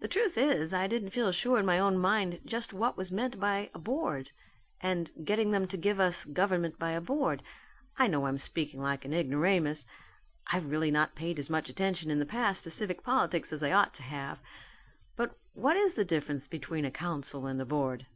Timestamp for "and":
4.80-5.10, 17.46-17.60